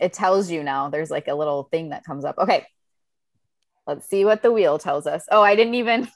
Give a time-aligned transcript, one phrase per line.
[0.00, 0.88] It tells you now.
[0.88, 2.38] There's like a little thing that comes up.
[2.38, 2.66] Okay.
[3.86, 5.26] Let's see what the wheel tells us.
[5.30, 6.08] Oh, I didn't even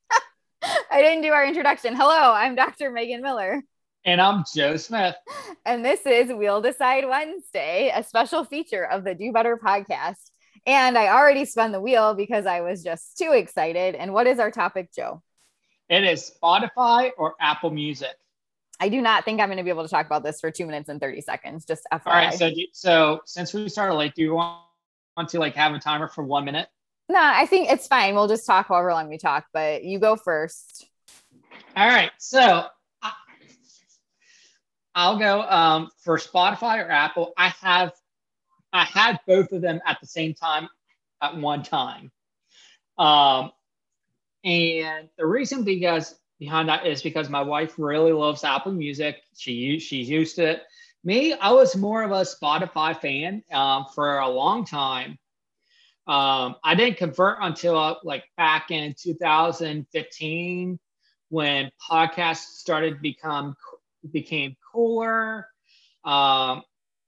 [0.90, 1.96] I didn't do our introduction.
[1.96, 2.90] Hello, I'm Dr.
[2.90, 3.62] Megan Miller.
[4.04, 5.14] And I'm Joe Smith.
[5.64, 10.30] And this is Wheel Decide Wednesday, a special feature of the Do Better podcast.
[10.66, 13.94] And I already spun the wheel because I was just too excited.
[13.94, 15.22] And what is our topic, Joe?
[15.88, 18.14] It is Spotify or Apple Music.
[18.80, 20.66] I do not think I'm going to be able to talk about this for two
[20.66, 21.64] minutes and 30 seconds.
[21.64, 22.06] Just FYI.
[22.06, 22.34] All right.
[22.34, 24.62] So, so since we started late, do you want,
[25.16, 26.68] want to like have a timer for one minute?
[27.08, 28.14] No, I think it's fine.
[28.14, 30.86] We'll just talk however long we talk, but you go first.
[31.76, 32.10] All right.
[32.18, 32.66] So
[34.94, 37.32] I'll go um, for Spotify or Apple.
[37.36, 37.92] I have
[38.72, 40.68] I had both of them at the same time
[41.20, 42.10] at one time.
[42.98, 43.52] Um,
[44.44, 49.22] and the reason because behind that is because my wife really loves Apple Music.
[49.38, 50.62] She she's used to it.
[51.04, 55.20] Me, I was more of a Spotify fan um, for a long time.
[56.08, 60.80] Um, I didn't convert until uh, like back in 2015
[61.28, 63.54] when podcasts started to become
[64.10, 65.46] became cooler.
[66.04, 66.64] Um,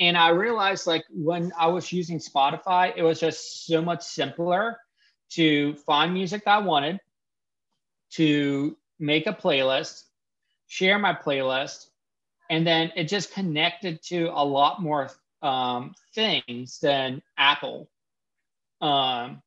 [0.00, 4.78] and I realized like when I was using Spotify, it was just so much simpler
[5.32, 6.98] to find music that I wanted,
[8.12, 10.04] to make a playlist,
[10.66, 11.86] share my playlist,
[12.50, 15.10] and then it just connected to a lot more
[15.42, 17.88] um, things than Apple.
[18.80, 19.42] Um,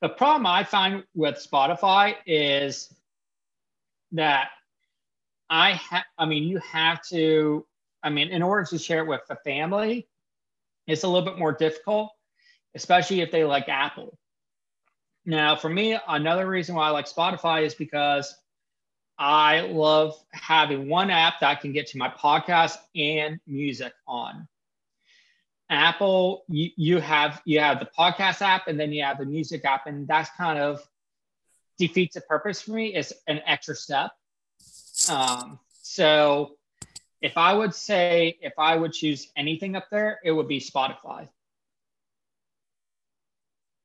[0.00, 2.92] the problem I find with Spotify is
[4.12, 4.48] that
[5.48, 7.66] I have, I mean, you have to,
[8.02, 10.08] I mean, in order to share it with the family,
[10.86, 12.10] it's a little bit more difficult,
[12.74, 14.18] especially if they like Apple.
[15.26, 18.34] Now, for me, another reason why I like Spotify is because
[19.18, 24.48] I love having one app that I can get to my podcast and music on.
[25.70, 29.64] Apple, you, you have you have the podcast app and then you have the music
[29.64, 30.86] app, and that's kind of
[31.78, 32.94] defeats the purpose for me.
[32.94, 34.10] It's an extra step.
[35.10, 36.52] Um, so
[37.22, 41.28] if I would say if I would choose anything up there, it would be Spotify.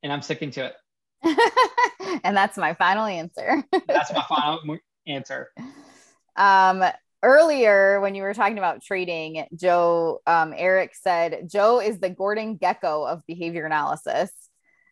[0.02, 0.74] And I'm sticking to it.
[2.24, 3.62] and that's my final answer.
[3.86, 5.50] that's my final answer.
[6.36, 6.82] Um,
[7.22, 12.58] earlier when you were talking about trading, Joe, um, Eric said Joe is the Gordon
[12.58, 14.30] Gekko of behavior analysis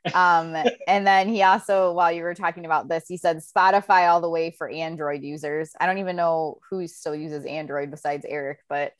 [0.15, 0.57] um,
[0.87, 4.31] and then he also, while you were talking about this, he said Spotify all the
[4.31, 5.73] way for Android users.
[5.81, 8.93] I don't even know who still uses Android besides Eric, but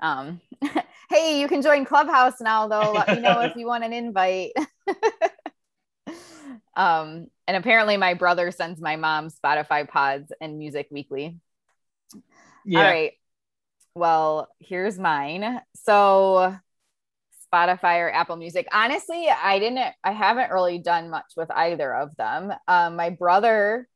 [0.00, 0.40] um,
[1.10, 2.92] hey, you can join Clubhouse now, though.
[2.92, 4.52] Let me know if you want an invite.
[6.76, 11.38] Um, and apparently, my brother sends my mom Spotify pods and music weekly.
[12.64, 12.78] Yeah.
[12.78, 13.12] All right.
[13.94, 15.60] Well, here's mine.
[15.74, 16.56] So
[17.52, 18.68] Spotify or Apple Music.
[18.72, 22.52] Honestly, I didn't, I haven't really done much with either of them.
[22.68, 23.88] Um, my brother,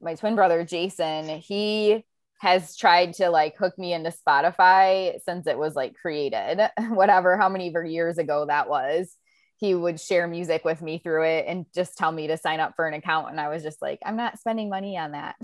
[0.00, 2.04] my twin brother, Jason, he
[2.40, 7.48] has tried to like hook me into Spotify since it was like created, whatever, how
[7.48, 9.16] many years ago that was.
[9.62, 12.74] He would share music with me through it and just tell me to sign up
[12.74, 13.30] for an account.
[13.30, 15.36] And I was just like, I'm not spending money on that.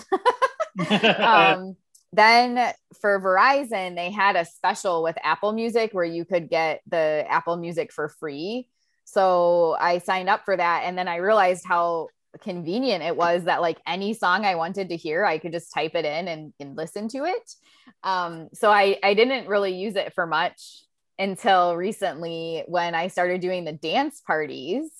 [1.21, 1.77] um,
[2.12, 7.25] then for Verizon, they had a special with Apple Music where you could get the
[7.29, 8.67] Apple Music for free.
[9.05, 10.83] So I signed up for that.
[10.85, 12.09] And then I realized how
[12.41, 15.95] convenient it was that like any song I wanted to hear, I could just type
[15.95, 17.55] it in and, and listen to it.
[18.03, 20.88] Um, so I, I didn't really use it for much
[21.19, 24.91] until recently when I started doing the dance parties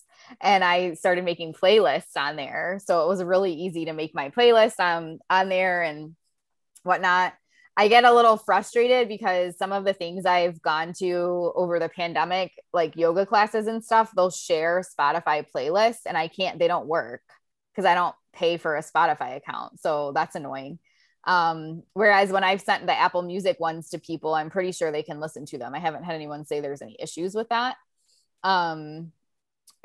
[0.41, 2.81] and I started making playlists on there.
[2.85, 6.17] So it was really easy to make my playlist um, on there and
[6.83, 7.35] whatnot.
[7.77, 11.89] I get a little frustrated because some of the things I've gone to over the
[11.89, 16.89] pandemic, like yoga classes and stuff, they'll share Spotify playlists and I can't, they don't
[16.89, 17.23] work
[17.73, 19.79] because I don't pay for a Spotify account.
[19.79, 20.81] So that's annoying.
[21.29, 25.03] Um, whereas when I've sent the Apple Music ones to people, I'm pretty sure they
[25.03, 25.75] can listen to them.
[25.75, 27.77] I haven't had anyone say there's any issues with that.
[28.43, 29.13] Um,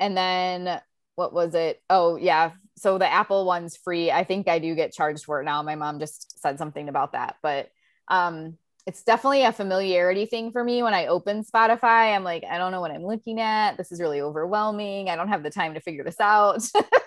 [0.00, 0.80] and then
[1.16, 1.82] what was it?
[1.90, 2.52] Oh, yeah.
[2.76, 4.10] So the Apple one's free.
[4.10, 5.62] I think I do get charged for it now.
[5.62, 7.68] My mom just said something about that, but
[8.08, 12.16] um, it's definitely a familiarity thing for me when I open Spotify.
[12.16, 13.76] I'm like, I don't know what I'm looking at.
[13.76, 15.10] This is really overwhelming.
[15.10, 16.62] I don't have the time to figure this out.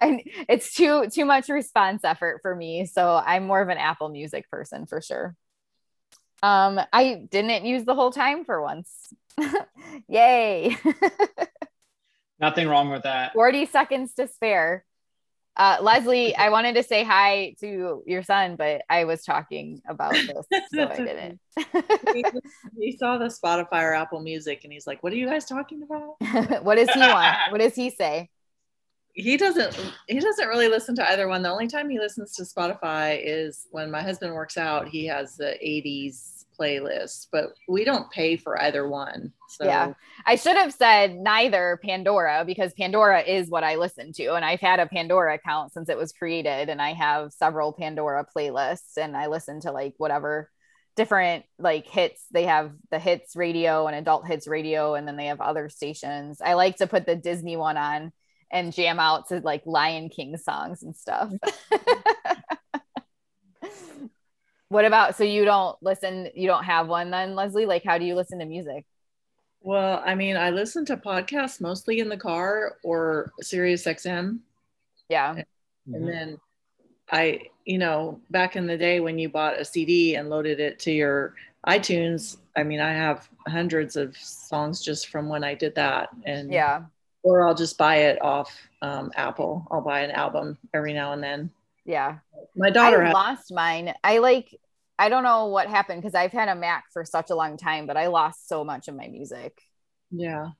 [0.02, 2.86] and it's too too much response effort for me.
[2.86, 5.36] So I'm more of an Apple Music person for sure.
[6.42, 9.12] Um, I didn't use the whole time for once.
[10.08, 10.76] Yay.
[12.40, 13.34] Nothing wrong with that.
[13.34, 14.86] 40 seconds to spare.
[15.56, 20.12] Uh, Leslie, I wanted to say hi to your son, but I was talking about
[20.12, 21.40] this, so I didn't.
[22.14, 22.24] he,
[22.78, 25.82] he saw the Spotify or Apple Music, and he's like, "What are you guys talking
[25.82, 27.36] about?" what does he want?
[27.50, 28.30] What does he say?
[29.20, 29.78] He doesn't.
[30.08, 31.42] He doesn't really listen to either one.
[31.42, 34.88] The only time he listens to Spotify is when my husband works out.
[34.88, 39.32] He has the '80s playlist, but we don't pay for either one.
[39.48, 39.92] So yeah,
[40.26, 44.34] I should have said neither Pandora because Pandora is what I listen to.
[44.34, 48.26] And I've had a Pandora account since it was created, and I have several Pandora
[48.36, 50.50] playlists, and I listen to like whatever
[50.96, 55.26] different like hits they have the hits radio and adult hits radio and then they
[55.26, 58.12] have other stations i like to put the disney one on
[58.50, 61.32] and jam out to like lion king songs and stuff.
[64.70, 67.66] What about so you don't listen you don't have one then leslie?
[67.66, 68.86] Like how do you listen to music?
[69.62, 74.38] Well i mean i listen to podcasts mostly in the car or sirius xm
[75.10, 75.32] yeah.
[75.32, 75.44] And,
[75.86, 76.06] mm-hmm.
[76.06, 76.38] then
[77.10, 80.78] i you know back in the day when you bought a cd and loaded it
[80.78, 81.34] to your
[81.66, 86.08] itunes i mean i have hundreds of songs just from when i did that.
[86.24, 86.84] And yeah
[87.22, 91.22] or i'll just buy it off um, apple i'll buy an album every now and
[91.22, 91.50] then
[91.84, 92.18] yeah.
[92.56, 93.92] My daughter I lost mine.
[94.04, 94.58] I like
[94.98, 97.86] I don't know what happened because I've had a Mac for such a long time,
[97.86, 99.60] but I lost so much of my music.
[100.10, 100.50] Yeah.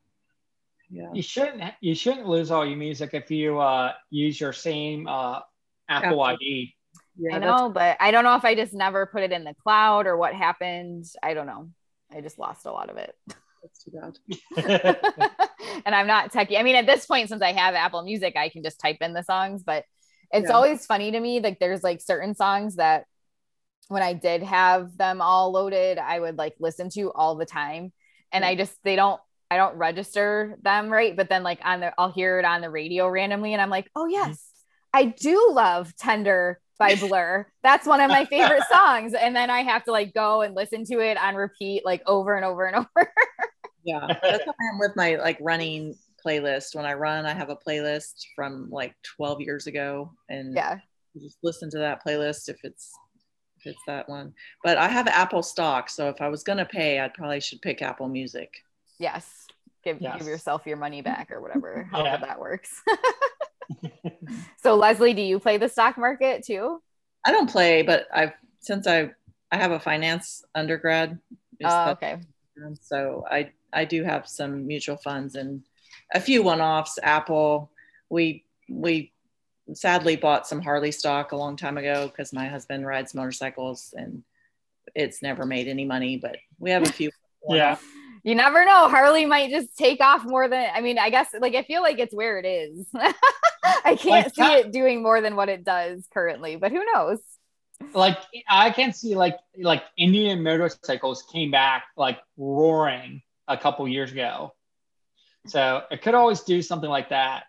[0.91, 1.11] Yeah.
[1.13, 5.41] You shouldn't you shouldn't lose all your music if you uh, use your same uh,
[5.89, 6.23] Apple, Apple.
[6.23, 6.75] ID.
[7.17, 9.55] Yeah, I know, but I don't know if I just never put it in the
[9.63, 11.05] cloud or what happened.
[11.23, 11.71] I don't know.
[12.11, 13.15] I just lost a lot of it.
[13.63, 14.19] That's too bad.
[15.85, 16.59] and I'm not techie.
[16.59, 19.13] I mean, at this point, since I have Apple Music, I can just type in
[19.13, 19.85] the songs, but
[20.33, 20.55] it's yeah.
[20.55, 23.05] always funny to me like there's like certain songs that
[23.89, 27.93] when I did have them all loaded, I would like listen to all the time.
[28.33, 29.21] And I just they don't
[29.51, 32.71] I don't register them right, but then like on the I'll hear it on the
[32.71, 34.13] radio randomly and I'm like, "Oh mm-hmm.
[34.13, 34.49] yes,
[34.95, 37.49] I do love Tender by Blur.
[37.65, 40.85] That's one of my favorite songs." And then I have to like go and listen
[40.85, 43.13] to it on repeat like over and over and over.
[43.85, 44.07] Yeah.
[44.23, 46.75] That's how I am with my like running playlist.
[46.75, 50.79] When I run, I have a playlist from like 12 years ago, and yeah,
[51.21, 52.93] just listen to that playlist if it's
[53.59, 54.33] if it's that one.
[54.65, 57.83] But I have Apple stock, so if I was gonna pay, I probably should pick
[57.83, 58.53] Apple Music.
[58.99, 59.47] Yes,
[59.85, 60.19] give yes.
[60.19, 62.27] give yourself your money back or whatever, however yeah.
[62.27, 62.83] that works.
[64.63, 66.81] so Leslie, do you play the stock market too?
[67.25, 69.11] I don't play, but I've since I
[69.51, 71.19] I have a finance undergrad.
[71.63, 72.19] Oh, okay.
[72.83, 75.63] So I I do have some mutual funds and
[76.15, 76.99] a few one-offs.
[77.03, 77.71] Apple,
[78.09, 79.13] we we
[79.75, 84.23] sadly bought some Harley stock a long time ago because my husband rides motorcycles and
[84.95, 86.17] it's never made any money.
[86.17, 87.11] But we have a few.
[87.49, 87.79] yeah.
[88.23, 88.89] You never know.
[88.89, 91.99] Harley might just take off more than I mean, I guess like I feel like
[91.99, 92.87] it's where it is.
[93.65, 97.19] I can't like, see it doing more than what it does currently, but who knows?
[97.95, 98.19] Like
[98.49, 104.55] I can see like like Indian motorcycles came back like roaring a couple years ago.
[105.47, 107.45] So it could always do something like that.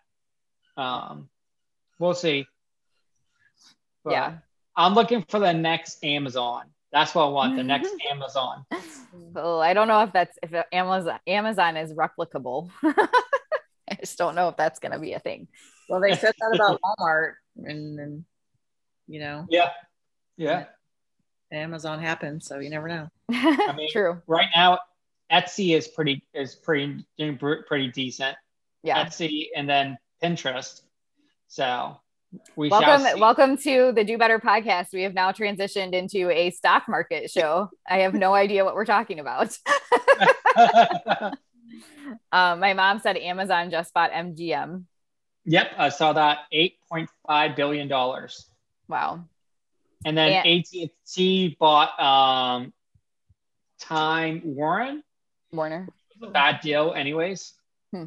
[0.76, 1.28] Um,
[1.98, 2.46] we'll see.
[4.04, 4.32] But yeah.
[4.76, 6.64] I'm looking for the next Amazon.
[6.90, 7.56] That's what I want.
[7.56, 8.66] The next Amazon.
[9.12, 12.70] Well, I don't know if that's if Amazon Amazon is replicable.
[12.82, 15.48] I just don't know if that's going to be a thing.
[15.88, 18.24] Well, they said that about Walmart, and then
[19.06, 19.46] you know.
[19.48, 19.70] Yeah.
[20.36, 20.64] Yeah.
[21.52, 23.08] Amazon happens, so you never know.
[23.30, 24.22] I mean, True.
[24.26, 24.78] Right now,
[25.32, 28.36] Etsy is pretty is pretty doing pretty decent.
[28.82, 29.04] Yeah.
[29.04, 30.82] Etsy and then Pinterest.
[31.48, 31.96] So
[32.54, 34.92] we welcome welcome to the Do Better podcast.
[34.92, 37.70] We have now transitioned into a stock market show.
[37.88, 39.56] I have no idea what we're talking about.
[40.56, 41.32] um,
[42.60, 44.84] my mom said Amazon just bought MGM.
[45.44, 48.48] Yep, I saw that eight point five billion dollars.
[48.88, 49.24] Wow.
[50.04, 52.72] And then AT and T bought um,
[53.80, 55.02] Time Warren.
[55.52, 55.88] Warner.
[56.32, 57.52] Bad deal, anyways.
[57.92, 58.04] Hmm.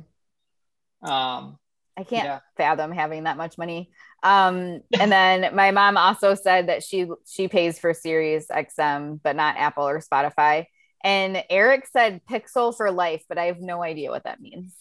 [1.07, 1.59] Um,
[1.97, 2.39] I can't yeah.
[2.57, 3.91] fathom having that much money.
[4.23, 9.35] Um, and then my mom also said that she she pays for Sirius XM, but
[9.35, 10.65] not Apple or Spotify.
[11.03, 14.73] And Eric said Pixel for life, but I have no idea what that means.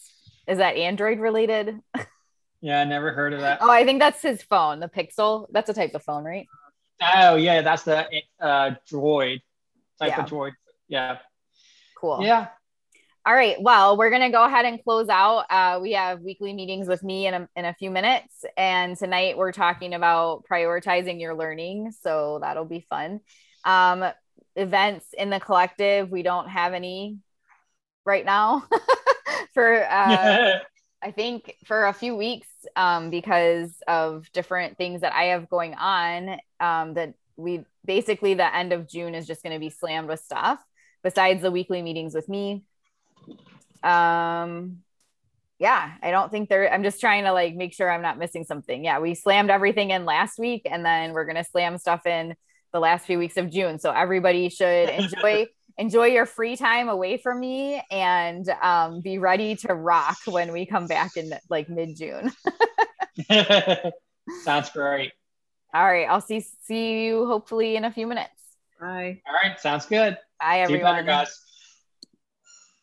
[0.47, 1.79] Is that Android related?
[2.61, 3.59] Yeah, I never heard of that.
[3.61, 5.45] Oh, I think that's his phone, the Pixel.
[5.51, 6.47] That's a type of phone, right?
[6.99, 8.07] Oh, yeah, that's the
[8.39, 9.41] uh, Droid
[9.99, 10.23] type yeah.
[10.23, 10.53] of Droid.
[10.87, 11.17] Yeah.
[12.05, 12.23] Cool.
[12.23, 12.49] Yeah.
[13.25, 13.59] All right.
[13.59, 15.45] Well, we're going to go ahead and close out.
[15.49, 18.45] Uh, we have weekly meetings with me in a, in a few minutes.
[18.55, 21.91] And tonight we're talking about prioritizing your learning.
[22.03, 23.21] So that'll be fun.
[23.63, 24.05] Um,
[24.55, 27.17] events in the collective, we don't have any
[28.05, 28.67] right now
[29.55, 30.59] for, uh,
[31.01, 35.73] I think for a few weeks, um, because of different things that I have going
[35.73, 40.09] on, um, that we basically the end of June is just going to be slammed
[40.09, 40.63] with stuff
[41.05, 42.63] besides the weekly meetings with me.
[43.83, 44.79] Um,
[45.59, 48.43] yeah, I don't think there, I'm just trying to like make sure I'm not missing
[48.43, 48.83] something.
[48.83, 52.35] Yeah, we slammed everything in last week and then we're going to slam stuff in
[52.73, 53.77] the last few weeks of June.
[53.77, 55.45] So everybody should enjoy
[55.77, 60.65] enjoy your free time away from me and um, be ready to rock when we
[60.65, 62.31] come back in like mid June.
[64.43, 65.11] Sounds great.
[65.71, 66.07] All right.
[66.09, 68.34] I'll see see you hopefully in a few minutes.
[68.79, 69.21] Bye.
[69.27, 69.59] All right.
[69.59, 70.17] Sounds good.
[70.39, 70.67] Bye, everyone.
[70.67, 71.44] See you better, guys.